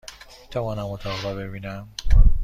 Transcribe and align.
میتوانم 0.43 0.85
اتاق 0.85 1.25
را 1.25 1.33
ببینم؟ 1.35 1.87